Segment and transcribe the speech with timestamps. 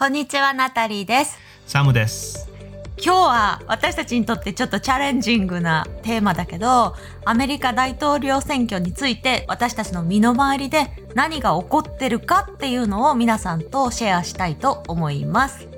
[0.00, 1.38] こんにちは、ナタリーです。
[1.66, 2.48] サムです。
[2.96, 6.94] 今日は私たちにとってちょっとチャレンジングなテーマだけど、
[7.26, 15.68] アメリカ大統領選挙について私たちの身の回りで何が起こってるかっていうのを皆さんとシェアしたいと思います。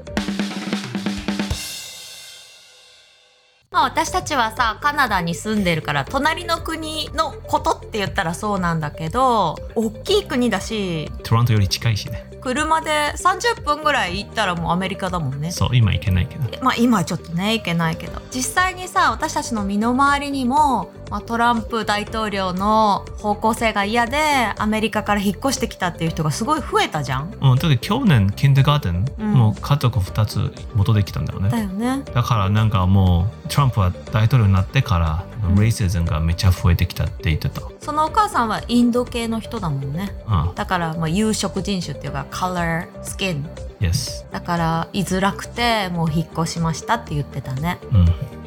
[3.73, 12.29] まあ私たちはさ、カナダに住んでるから隣の国のことって言ったらそうなんだけど、大きい国だし、トロントより近いしね。
[12.43, 15.53] 車で30分ぐらい行ったらもうアメリカだもんね。
[15.53, 16.43] そう、今行けないけど。
[16.63, 24.17] まあ今はちょっとねいけないけど実際にさ私たちの身の回りにも、まあ、トランプ大統領の方向性が嫌で
[24.57, 27.35] アメリカから引っ越してきたっていう人がすごい増えたじゃん。
[27.39, 31.63] うん、だって去年、キンダーガーデン、うんもう家族2つ元できたんだよだね。
[31.65, 32.03] よね。
[32.15, 37.61] だからなんかもう、トランプは大統領になってから、うんレイシズムがめっちゃ増えてきたって言ってた。
[37.81, 40.15] そのお母さんはインド系の人だもんね。
[40.27, 43.47] うん、だからまあ有色人種っていうかカラースキン
[43.81, 44.25] yes。
[44.31, 47.79] だから居づらくてもう引っ越しましたって言ってたね。
[47.93, 48.42] うん。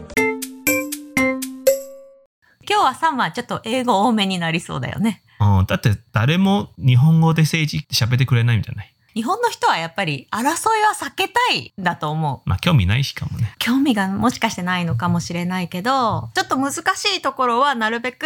[2.76, 5.23] 今日はサンはちょっと英語多めになりそうだよね。
[5.40, 12.50] うん、だって誰も日本語で政治喋ってくれないんじゃない日本の人はやっぱり争いは避けたいんだと思う。
[12.50, 13.56] まあ興味ないしかもね。
[13.59, 18.26] 興味がもしかしてないのかもしれないけど、ちょっと難しいところはなるべく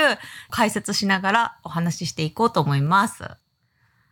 [0.50, 3.26] 解説しながらお話ししていこうと思います。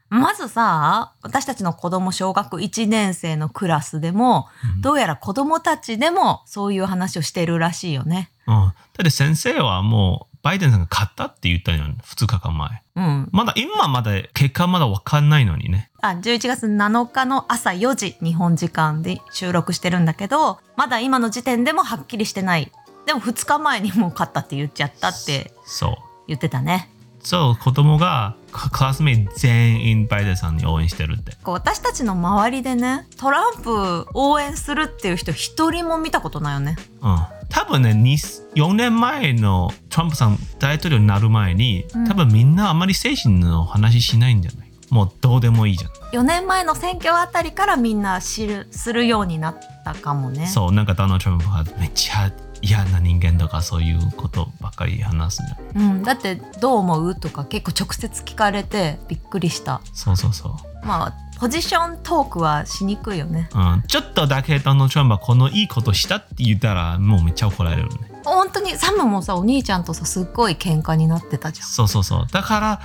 [0.10, 8.30] まずさ、私たちの子供小学1年生のクラスでも、うんどうやら子供たちでもそういう話をしてるらしいよね。
[8.48, 12.81] うん、だって先生はもう、バイデンさんが勝ったって言ったよ、2日間前。
[12.95, 13.30] うん。
[13.31, 15.89] まだ、今まだ結果まだわかんないのにね。
[16.02, 22.72] あ、11月7日の朝4時、日本時間で収録してるんだけど、まだ今の時点でもはっきりしてない。
[23.06, 25.95] でも2日前にもう勝ったって言っちゃったってそう。
[26.28, 26.89] 言ってたね。
[27.20, 31.34] そう、子供がククラスメイト全員バイデンさんに応援してるって。
[31.44, 37.26] こう私たちの周りでねトランプ応援するっていう人一人も見たことないよねうん。
[37.50, 44.67] 多分ね、に4年前のトランプさん大統領になる前に、うん多分みんなあまり精神の話しないんじゃない？
[44.89, 45.92] もうどうでもいいじゃん。
[46.17, 55.92] 4年前の選挙あたりからみんな知るするようになったかもねそう、なんかダナトランプがめっちゃ嫌な人間とかそういうことばっかり話すじゃん。
[55.92, 60.54] うん、だって「どう思う?」とか結構直接聞かれてびっくりしたそうそうそう。
[60.87, 68.17] まあポジショントークはしにくいよねうん、ちょっとだけダナルド・トランプはこのいいことしたって言ったらもうめっちゃ怒られるね。
[68.25, 72.27] 本当にサムもさお兄ちゃんとさすっごい喧嘩になってたじゃんそうそうそう。
[72.31, 72.81] だから、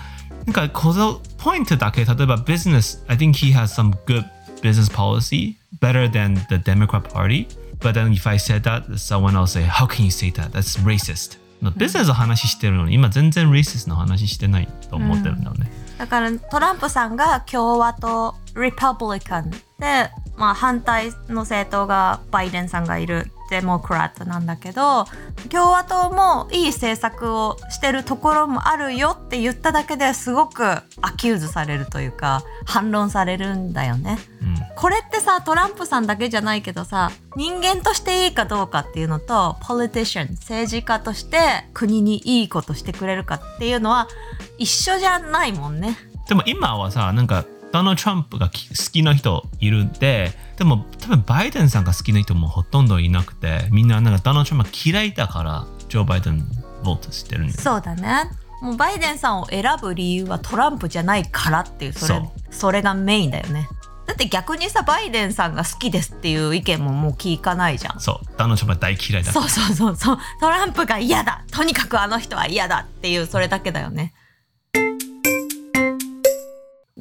[0.46, 4.24] なんかこのポイントだけ、例えば business, I think he has some good
[4.60, 7.46] business policy, better than the Democrat Party.
[7.78, 10.50] But then if I said that, someone else say, how can you say that?
[10.50, 11.38] That's racist.
[11.76, 15.70] ビジネスの話してるのに、今全然 racist の話してないと思ってるんだよね。
[16.02, 23.30] だからトランプさんが共和党 Republican で、まあ、反対の政党がバイデンさんがいる。
[23.52, 25.04] Democrat なんだけど
[25.50, 34.18] 共和党もいい政策をしてるところもあるよって言っただけですごく accuse されるというか反論されるんだよね。
[34.40, 34.56] うん。
[34.74, 41.36] これってさトランプさんだけじゃないけどさ人間としていいかどうかっていうのと politician 政治家として
[41.74, 44.08] 国にいいことしてくれるかっていうのは
[44.56, 45.98] 一緒じゃないもんね。
[46.28, 56.46] でも今はさ、なんか、ダナルド・トランプがき好きな人いるんで、でも多分バイデンさんが好きな人もほとんどいなくて、みんななんかダナルド・トランプが嫌いだから、ジョー・バイデン
[56.84, 58.30] ボートしてるんだよそうだね。
[58.60, 63.68] もうバイデンさんを選ぶ理由はトランプじゃないからっていうそれそれがメインだよね。
[64.06, 68.00] だって逆にさバイデンさんが好きですっていう意見ももう聞かないじゃん。
[68.00, 74.12] そう、ダナルド・トランプは大嫌いだからそうそうそうそうトランプが嫌だとにかくあの人は嫌だっていうそれだけだよね。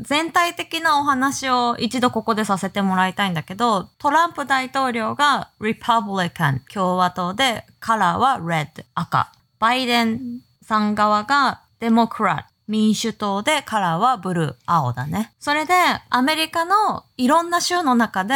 [0.01, 15.73] 全体的なお話を一度ここでさせてもらいたいんだけどトランプ大統領が Republican 共和党でカラーは Red 赤バイデンさん側が Democrat 民主党でカラーはブルー青だねそれで
[16.09, 18.33] アメリカのいろんな州の中で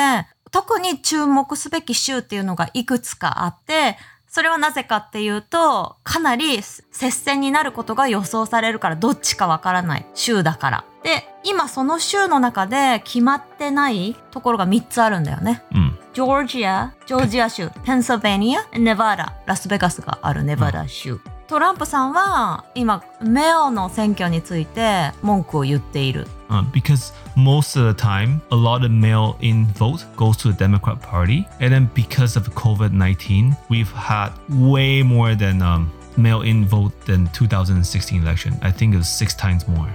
[0.51, 3.97] 特に注目すべき州っていうのがいくつかあって
[4.35, 10.85] それはなぜかっていうと、かなり接戦になることが予想されるから、どっちかわからない州だから。
[11.05, 15.61] で、今その州の中で決まってないところが3つあるんだよね。
[15.71, 15.97] うん。
[16.15, 21.19] ジョージア、ジョージア州、ペンシルベニア、ネバダ、ラスベガスがあるネバダ州。
[21.45, 26.25] トランプさんは今、メオの選挙について文句を言っている。
[26.49, 30.99] Uh, because most of the time, a lot of mail in vote goes to the Democrat
[30.99, 31.45] Party.
[31.59, 36.93] And then because of COVID 19, we've had way more than um, mail in vote
[37.05, 38.57] than 2016 election.
[38.63, 39.93] I think it was six times more.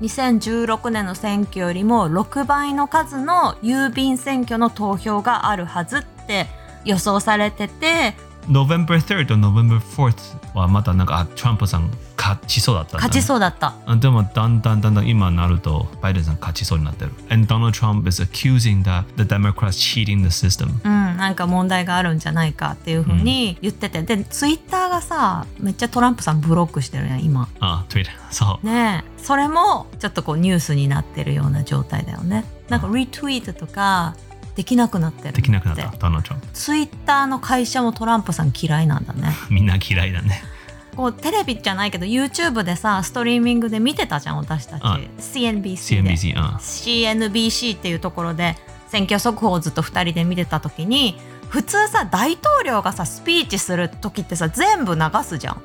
[0.00, 6.46] 2016年の選挙よりも6倍の数の郵便選挙の投票があるはずって
[6.84, 8.14] 予想されてて。
[8.48, 11.90] November 3rd と November 4th はまたなんかあトランプさん
[12.22, 13.74] 勝ちそうだったね勝ちそうだった。
[13.84, 17.10] あでもだんだんだんだん今になるとバイデンさん勝ちそうになってる。
[17.30, 20.68] And Donald Trump is accusing that the Democrats cheating the system.
[20.84, 28.12] うん、なんか問題があるんじゃないかっていうふうに言ってて、でツイッターがさめっちゃトランプさんブロックしてるやん今あ、Twitter。
[28.30, 28.66] そう。
[28.66, 34.16] ねえそれもちょっとこうニュースになってるような状態だよねなんかリツイートとか
[34.56, 36.46] できなくなってるできなくなった、ドナルド・トランプ。
[36.52, 40.42] ツイッターの会社もトランプさん嫌いなんだね みんな嫌いだね。
[40.96, 44.82] こうテレビじゃないけど YouTube でさストリーミングで見てたじゃん私たち。
[44.84, 46.10] うん CNBC で。
[46.10, 46.36] CNBC。
[46.36, 46.44] うん。
[46.56, 48.56] CNBC っていうところで
[48.88, 51.16] 選挙速報をずっと2人で見てた時に
[51.48, 55.62] 普通さ大統領がさスピーチする時ってさ全部流すじゃん。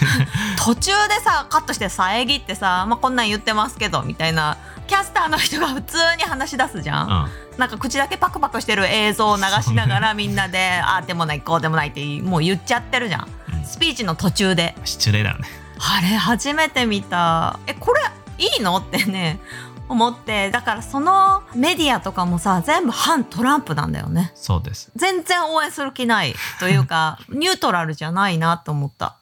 [0.64, 4.56] 途中でさカットして遮ってさ、まあ、こんなん言ってますけどみたいな。
[4.86, 7.08] キャスターの人が普通に話し出すじゃん、
[7.52, 7.58] うん。
[7.58, 13.28] なんか口だけパクパクしてる映像を流しながらみんなでああでもないこうでもないってもう言っちゃってるじゃん
[13.66, 14.74] スピーチの途中で。
[14.84, 15.46] 失礼だね。
[15.78, 17.58] あれ初めて見た。
[17.66, 18.00] えこれ
[18.38, 18.76] いいの？
[18.78, 19.40] ってね
[19.88, 20.50] 思って。
[20.50, 24.32] だからそのメディアとかもさ全部反トランプなんだよね。
[24.34, 24.90] そうです。
[24.96, 29.16] 全然応援する気ないというか ニュートラルじゃないなと思った。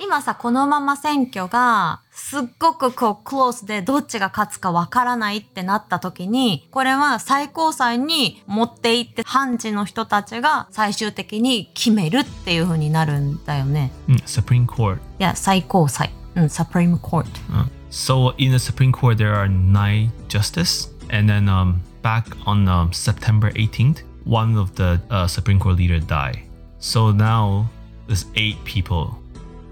[0.00, 14.96] 今さこのまま選挙がすっごくこうクロースでどっちが勝つかわからないってなった時にこれは最高裁に持って行って判事の人たちが最終的に決めるっていう風になるんだよねうん、Supreme Court。
[14.96, 17.70] いや最高裁うん Supreme Court うん。
[17.90, 23.50] So in the Supreme Court there are nine justices, and then um, back on um, September
[23.52, 26.40] 18th, one of the uh, Supreme Court leader died.
[26.80, 27.70] So now
[28.06, 29.16] there's eight people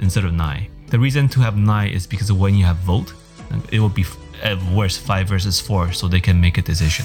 [0.01, 0.71] instead of nine.
[0.91, 3.15] The reason to have nine is because when you have vote,
[3.73, 4.05] it will be
[4.43, 7.05] at worst five versus four, so they can make a decision.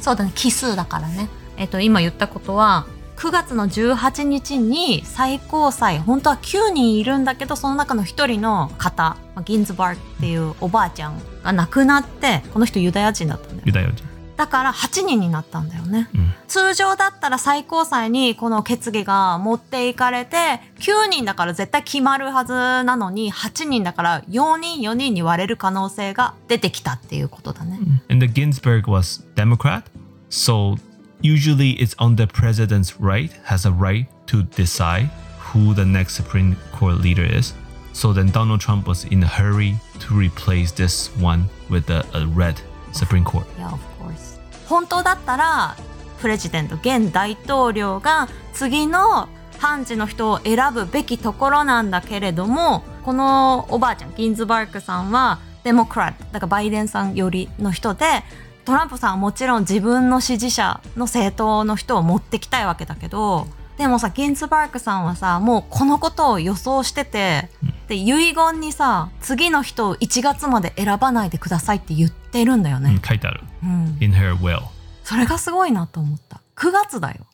[0.00, 2.86] そうだね奇数だからねえっと今言ったことは
[3.16, 14.15] 9月の18日に最高裁本当は9人いるんだけどその中の1人の方まあギンズバーグっていうおばあちゃんが亡くなってこの人ユダヤ人だったんだよユダヤ人。
[14.36, 27.78] だから8人になったんだよね、うん通常だったら最高裁にこの決議が持っていかれて9人だから絶対決まるはずなのに8人だから4人4人に割れる可能性が出てきたっていうことだね、
[28.08, 29.82] And the Ginsburg was Democrat,
[30.30, 30.76] so
[31.20, 35.10] usually it's on the president's right, has a right to decide
[35.52, 37.54] who the next Supreme Court leader is.
[37.92, 42.26] So then Donald Trump was in a hurry to replace this one with a, a
[42.26, 42.60] red
[42.96, 43.44] Supreme Court.
[43.58, 44.38] Yeah, of course.
[44.68, 45.76] 本当だったら
[46.20, 49.28] プレジデント現大統領が次の
[49.58, 58.04] 判事の人を選ぶべきところなんだけれどもこのおばあちゃんギンズバークさんはデモクラットだからバイデンさん寄りの人で
[58.64, 63.46] トランプさんはもちろん自分の支持者の政党の人を持ってきたいわけだけど
[63.78, 67.48] でもさギンズバークさんはさもうこのことを予想してて
[67.88, 72.91] で遺言にさ次の人を1月まで選ばないでくださいって言っててるんだよね。
[72.91, 73.41] うん書いてある。
[73.63, 74.63] うん In her will.
[75.03, 76.41] それがすごいなと思った。
[76.55, 77.25] 9月だよ。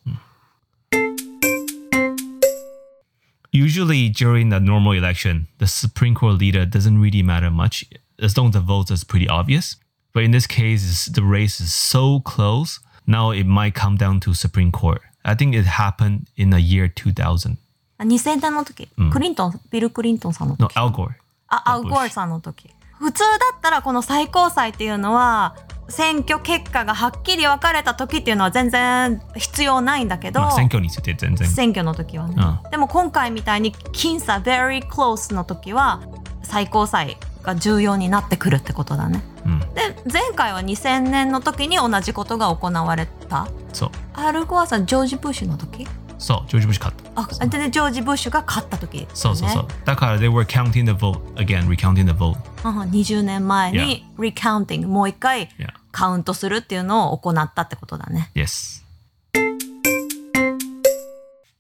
[3.51, 7.85] Usually during the normal election, the Supreme Court leader doesn't really matter much
[8.21, 9.77] as long as the vote is pretty obvious.
[10.13, 12.79] But in this case, it's- the race is so close.
[13.07, 15.01] Now it might come down to Supreme Court.
[15.23, 17.57] I think it happened in the year 2000.
[17.99, 20.75] あ2000年の時、クリントン、ビル・クリントンさんの No, 時。
[20.77, 21.13] Al Gore.
[21.47, 22.69] あ、アウゴールさんの時。
[23.02, 25.56] 普通だったらこの最高裁っていうのは、
[25.88, 31.48] 選挙結果がはっきり分かれた時っていうのは全然必要ないんだけど、まあ選挙について全然。
[31.48, 36.00] 選挙の時はね、うでも今回みたいに僅差 very close の時は
[36.44, 39.22] 最高裁が重要になってくるってことだね。
[39.44, 39.58] うん。
[39.58, 39.66] で
[40.10, 43.48] 前回は2000年の時に同じことが行われた。
[43.72, 43.90] そう。
[44.14, 45.88] アルゴアさんジョージ・ブッシュの時？
[46.22, 47.42] そう、ジョージ・ブッシュ勝った。
[47.42, 49.66] あででジョージ・ブッシュが勝った時、ね、そうそうそう。
[49.84, 52.36] だから they were counting the vote again, recounting the vote.
[52.64, 55.48] うん20年前に recounting もう一回.
[55.90, 58.30] カウントするっていうのを行ったってことだね。
[58.34, 58.82] Yes.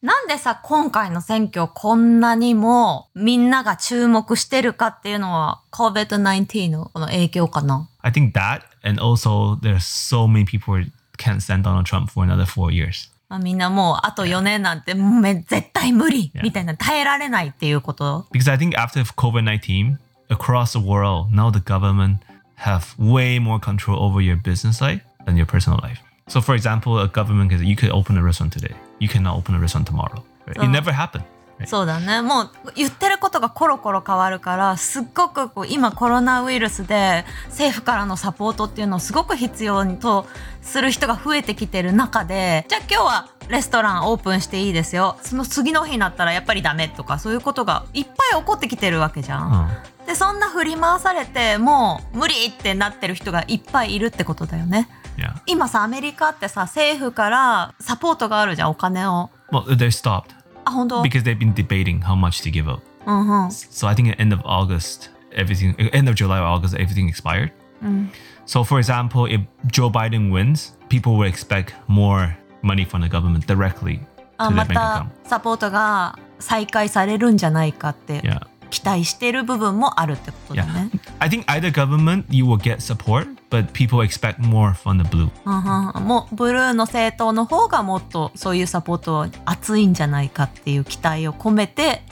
[0.00, 11.62] なんでさ今回の選挙こんなにもみんなが注目してるかっていうのは COVID-19 のこの影響かな I think that, and also there's so many people who can't stand
[11.62, 13.11] Donald Trump for another four years.
[13.31, 16.43] まあみんなもうあと4年なんてめ絶対無理 Yeah.
[16.43, 18.25] みたいな耐えられないっていうこと。
[18.31, 19.97] Because I think after COVID 19,
[20.29, 22.17] across the world, now the government
[22.59, 25.99] have way more control over your business life than your personal life.
[26.27, 29.37] So, for example, a government can say you could open a restaurant today, you cannot
[29.37, 30.23] open a restaurant tomorrow.
[30.45, 30.55] right?
[30.57, 31.23] So- it never happened.
[31.66, 40.26] そうだねもう言ってることがコロコロ変わるからすっごくこう今コロナウイルスで政府からのサポートっていうのをすごく必要にと
[40.60, 49.70] する人が増えてきてる中でじゃあ今日はレストランオープンしていいですよその次の日になったらやっぱりダメとかそういうことがいっぱい起こってきてるわけじゃん。
[50.06, 54.88] でそんな振り回されてもう無理ってなってる人がいっぱいいるってことだよね。
[55.46, 59.30] 今さアメリカってさ政府からサポートがあるじゃんお金を。
[59.52, 59.76] Well,
[60.71, 62.79] 本当 because they've been debating how much to give out.
[63.05, 63.51] うんうん。
[63.51, 67.51] So I think at end of August, everything, end of July or August, everything expired.
[68.45, 73.45] So for example, if Joe Biden wins, people will expect more money from the government
[73.45, 73.99] directly
[74.37, 75.09] あ to ま their bank た account.
[75.29, 78.41] サポートが再開されるんじゃないかって Yeah.
[78.69, 80.73] 期待してる部分もあるってことだ Yeah.
[80.85, 80.91] ね。
[81.19, 85.30] I think either government you will get support, but people expect more from the blue.
[86.00, 92.02] もうブルーの政党の方がもっとそういうサポート熱いんじゃないかっていう期待を込めて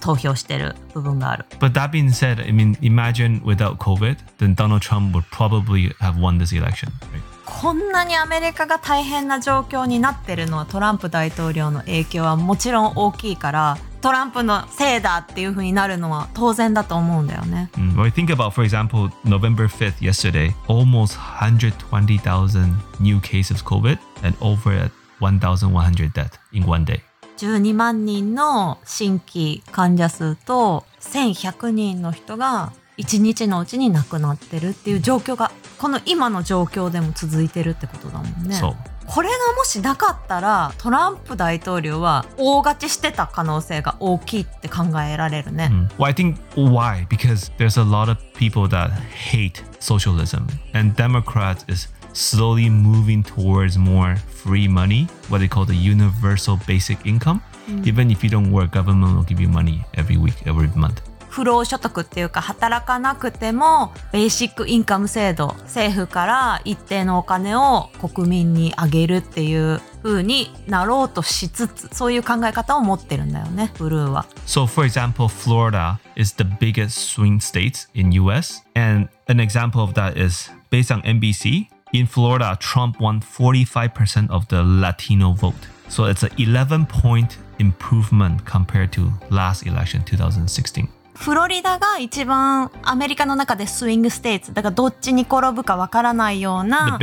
[0.00, 1.44] 投票してる部分がある。
[1.60, 6.38] But that being said, I mean, imagine without COVID, then Donald Trump would probably have won
[6.38, 6.88] this election.
[7.12, 7.20] Right?
[7.44, 17.70] こんなにアメリカが大変な状況になってるのはトランプ大統領の影響はもちろん大きいからトランプのせいだっていう風になるのは当然だと思うんだよね。
[17.74, 24.36] Mm, Well, think about, for example, November 5th, yesterday, almost 120,000 new cases of COVID and
[24.40, 24.90] over
[25.20, 27.00] 1,100 deaths in one day.
[27.36, 38.56] 12万人の新規患者数と1100人の人が1日のうちに亡くなってるっていう状況がこの今の状況でも続いてるってことだもんね。
[38.56, 38.74] So,
[39.12, 45.68] これがもしなかったらトランプ大統領は大勝ちしてた可能性が大きいって考えられるね。
[45.68, 47.08] mm, well, I think why?
[47.08, 53.76] Because there's a lot of people that hate socialism, and Democrats is slowly moving towards
[53.76, 54.14] more
[54.44, 57.42] free money, what they call the universal basic income.
[57.84, 61.02] Even if you don't work, government will give you money every week, every month.
[61.30, 74.26] 不労所得っていうか働かなくてもベーシックインカム制度政府から一定のお金を国民にあげるっていう風になろうとしつつそういう考え方を持ってるんだよねブルーは。
[74.46, 80.18] So, for example, Florida is the biggest swing state in US, and an example of that
[80.18, 81.68] is based on NBC.
[81.92, 85.68] In Florida, Trump won 45% of the Latino vote.
[85.88, 90.88] So it's an 11 point improvement compared to last election 2016.
[91.20, 96.98] フロリダが一番アメリカの中でスイングステイツだからどっちに転ぶかわからないような.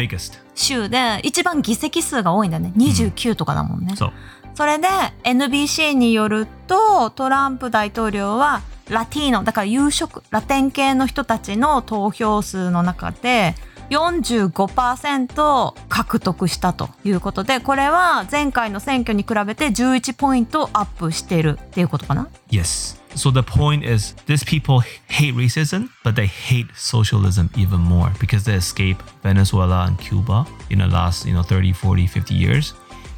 [0.55, 3.93] 州で一番議席数が多いんだね29とかだもんね。
[3.95, 4.11] So
[4.55, 4.87] それで
[5.23, 13.53] NBC によるとトランプ大統領はラティーノだから有色ラテン系の人たちの投票数の中で
[13.91, 22.97] 45%獲得したということでこれは前回の選挙に比べて11ポイントアップしてるっていうことかな？Yes.
[23.17, 28.43] So the point is, these people hate racism, but they hate socialism even more because
[28.43, 32.73] they escaped Venezuela and Cuba in the last, you know, 30, 40, 50 years.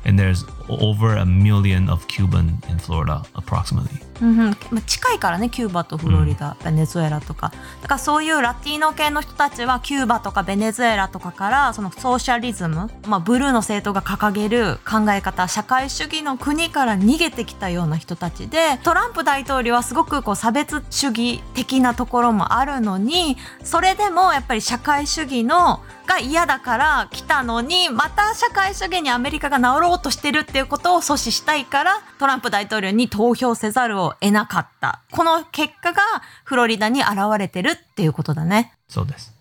[0.05, 4.09] And there's over a million of Cuban in Florida, approximately.
[4.21, 4.37] うんうん。
[4.71, 7.51] まあ近いからねキューバとフロリダ、ベネズエラとか。
[7.81, 36.01] だからそういうラティーノ系の人たちはキューバとかベネズエラとかからそのソーシャリズム、まあ、ブルーの政党が掲げる考え方社会主義の国から逃げてきたような人たちでトランプ大統領はすごくこう差別主義的なところもあるのにそれでもやっぱり社会主義のが嫌だから来たのにまた社会主義にアメリカが治ろうとしてるっていうことを阻止したいからトランプ大統領に投票せざるを得なかったこの結果が
[36.43, 39.31] フロリダに現れてるっていうことだね So this.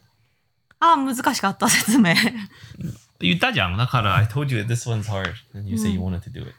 [0.81, 2.15] あ難しかった説明
[3.21, 3.51] You I
[4.27, 6.55] told you this one's hard, and you say you wanted to do it.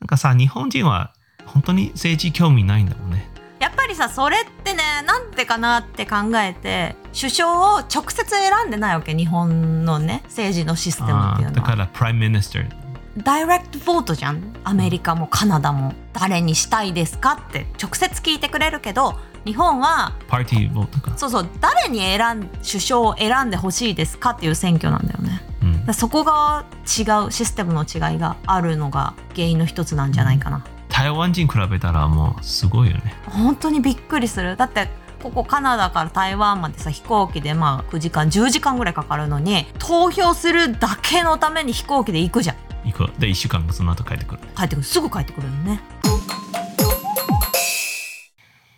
[0.00, 1.12] なんかさ、日本人は
[1.44, 3.28] 本当に政治興味ないんだもんね。
[3.60, 11.50] やっぱりさそれってねなんでかなって考えて首相を直接選んでないわけ日本のね政治のシステムっていうのは。
[11.52, 12.88] だから、 prime minister。
[13.16, 14.54] direct vote じゃん。
[14.62, 15.94] アメリカもカナダも。
[16.12, 21.16] 誰にしたいですかって直接聞いてくれるけど日本は party voteか。
[21.16, 25.42] そうそう誰に選ん首相を選んでほしいですかっていう選挙なんだよね。
[25.86, 25.94] うん。
[25.94, 30.64] そこが違うシステムの違いがあるのが原因の一つなんじゃないかな
[30.98, 33.14] 台湾人比べたらもうすごいよね。
[33.26, 34.88] 本当にびっくりするだって
[35.22, 43.12] ここカナダから台湾までさ飛行機でまあ9時間10時間ぐらいかかるのに投票するだけのために飛行機で行くじゃん行く。
[43.20, 44.40] で、1週間その後帰ってくる。
[44.56, 45.80] 帰ってくるすぐ帰ってくるのね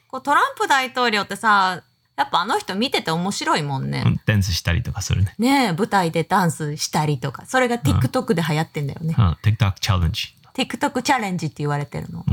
[0.09, 1.85] こうトランプ大統領ってさ
[2.17, 4.03] やっぱあの人見てて面白いもんね。
[4.05, 5.35] うんダンスしたりとかするね。
[5.39, 7.47] ねえ、舞台でダンスしたりとか。
[7.47, 9.15] それが TikTok で流行ってんだよね。
[9.17, 10.35] うん、TikTok チャレンジ。
[10.61, 12.21] TikTok チャレンジって言われてるの。
[12.21, 12.25] ん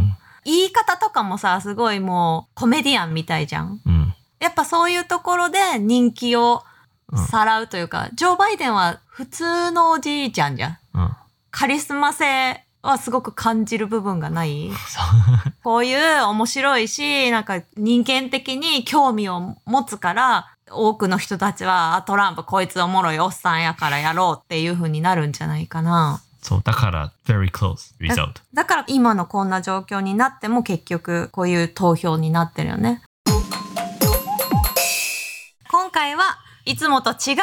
[0.43, 3.81] 言い方とかもさ、すごいもうコメディアンみたいじゃん。
[3.85, 4.13] うん。
[4.39, 6.63] やっぱそういうところで人気を
[7.29, 10.77] さらうというか、ジョー・バイデンは普通のおじいちゃんじゃん。
[10.93, 11.15] うん。
[11.51, 14.69] カリスマ性はすごく感じる部分がない？
[15.63, 26.21] こういう面白いし、なんか人間的に興味を持つから、多くの人たちは、あトランプこいつおもろいおっさんやからやろうっていう風になるんじゃないかな。
[26.47, 26.61] そう。
[26.63, 28.41] だから、very close result.
[28.53, 33.01] だから今のこんな状況になっても結局こういう投票になってるよね。
[35.69, 37.35] 今回はいつもと違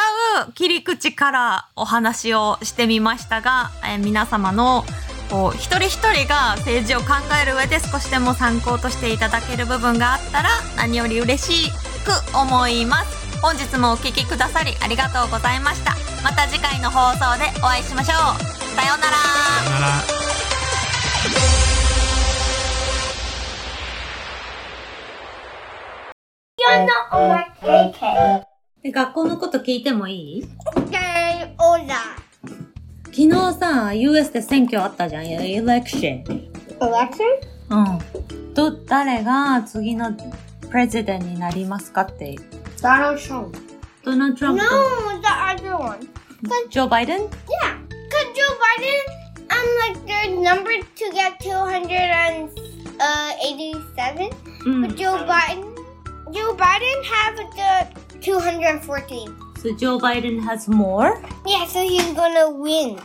[0.49, 4.85] う切り口からお話をしてみましたが、えー皆様の
[5.31, 7.07] こう一人一人が政治を考
[7.43, 11.71] える上で少しでも参考としていただける部分があったら何より嬉し
[12.05, 13.41] く思います。
[13.43, 15.93] 本日もお聞きくださりありがとうございました。
[16.23, 18.15] また次回の放送でお会いしましょ
[18.51, 18.54] う。
[18.77, 19.15] さようなら。
[28.83, 30.45] え学校のこと聞いてもいい？
[33.07, 36.25] 昨日さ、US で選挙あったじゃん、エレクション。
[36.81, 37.25] Election?
[37.71, 38.55] うん。
[38.55, 40.13] ど、誰が次の
[40.69, 42.37] プレジデントになりますかって。
[42.83, 43.57] Donald Trump.
[44.05, 44.69] ドナルド・トラン No, プ
[45.23, 45.29] the
[45.65, 45.99] other one.
[46.01, 46.07] と
[46.69, 47.84] ジョー・バイデン Yeah, cause
[48.35, 49.03] Joe Biden,
[49.51, 52.51] I'm like their number to get 287,
[53.01, 54.83] uh, mm.
[54.83, 55.75] but Joe Biden,
[56.35, 57.87] Joe Biden have the
[58.21, 59.37] 214.
[59.63, 61.23] So Joe Biden has more?
[61.47, 62.99] Yeah, so he's gonna win.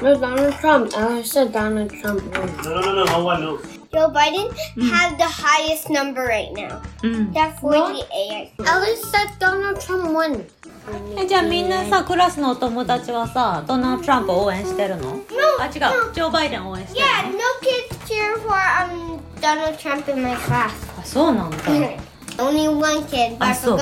[0.00, 0.96] No, Donald Trump.
[0.96, 2.24] I said Donald Trump.
[2.32, 3.62] No, no, no, no, no one knows.
[3.92, 4.88] Joe Biden mm.
[4.90, 6.82] have the highest number right now.
[7.02, 7.32] Mm.
[7.32, 8.52] That's 48.
[8.58, 8.64] No?
[8.64, 10.44] Alice said Donald Trump won.
[11.18, 15.20] え、じゃあみんなさ、クラスのお友達はさ、ドナルド・トランプを応援してるの
[15.58, 15.72] あ、違う。
[16.14, 20.70] ジョー・バイデンを応援してる Yeah, no kids cheer for um Donald Trump in my class.
[20.96, 21.56] のあ、そうなんだ。
[22.38, 23.38] Only one kid.
[23.38, 23.80] But I forgot.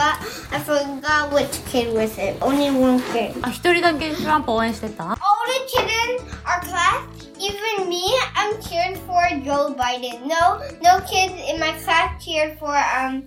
[0.53, 2.39] I forgot which kid was it.
[2.41, 3.35] Only one kid.
[3.43, 7.03] あ、一人だけトランプ応援してた All the kids in our class,
[7.39, 8.03] even me,
[8.37, 10.27] I'm cheered for Joe Biden.
[10.27, 13.25] No, no kids in my class cheered for um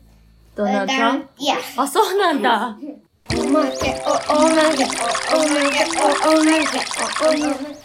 [0.56, 1.28] ド uh, Donald.
[1.36, 1.58] プ Yeah.
[1.76, 2.78] あ、そうなんだ。
[3.32, 4.02] Oh my god!
[4.06, 4.96] Oh, oh my god!
[5.32, 5.90] Oh, my god!
[6.24, 6.86] Oh, my god!
[7.22, 7.77] Oh my god!